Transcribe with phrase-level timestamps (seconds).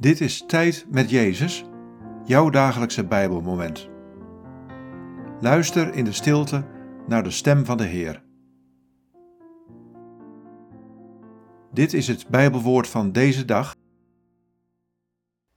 [0.00, 1.64] Dit is Tijd met Jezus,
[2.24, 3.88] jouw dagelijkse Bijbelmoment.
[5.40, 6.66] Luister in de stilte
[7.06, 8.24] naar de stem van de Heer.
[11.72, 13.76] Dit is het Bijbelwoord van deze dag.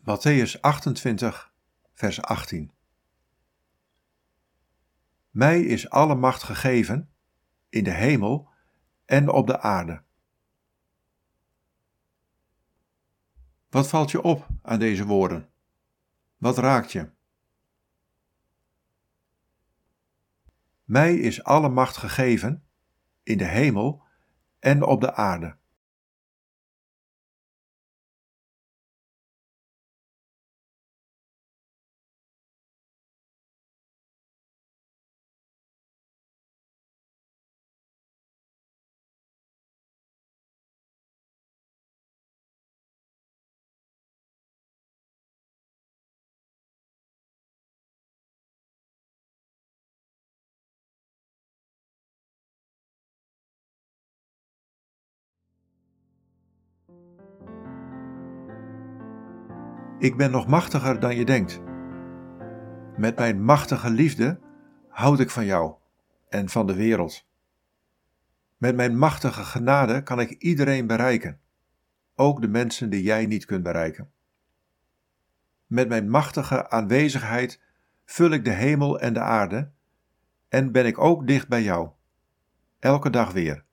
[0.00, 1.52] Matthäus 28,
[1.92, 2.72] vers 18.
[5.30, 7.10] Mij is alle macht gegeven
[7.68, 8.48] in de hemel
[9.04, 10.02] en op de aarde.
[13.74, 15.48] Wat valt je op aan deze woorden?
[16.36, 17.10] Wat raakt je?
[20.84, 22.64] Mij is alle macht gegeven
[23.22, 24.02] in de hemel
[24.58, 25.56] en op de aarde.
[59.98, 61.60] Ik ben nog machtiger dan je denkt.
[62.96, 64.40] Met mijn machtige liefde
[64.88, 65.74] houd ik van jou
[66.28, 67.26] en van de wereld.
[68.56, 71.40] Met mijn machtige genade kan ik iedereen bereiken,
[72.14, 74.10] ook de mensen die jij niet kunt bereiken.
[75.66, 77.60] Met mijn machtige aanwezigheid
[78.04, 79.70] vul ik de hemel en de aarde
[80.48, 81.88] en ben ik ook dicht bij jou,
[82.78, 83.64] elke dag weer.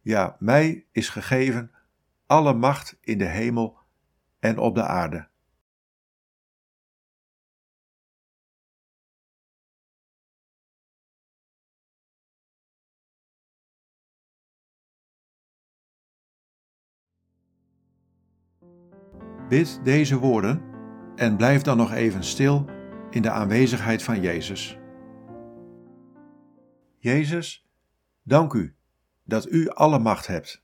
[0.00, 1.70] Ja, mij is gegeven
[2.26, 3.82] alle macht in de hemel
[4.44, 5.28] en op de aarde.
[19.48, 20.62] Bid deze woorden
[21.16, 22.64] en blijf dan nog even stil
[23.10, 24.78] in de aanwezigheid van Jezus.
[26.98, 27.66] Jezus,
[28.22, 28.76] dank u
[29.22, 30.63] dat u alle macht hebt.